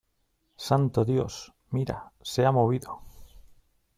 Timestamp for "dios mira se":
1.05-2.43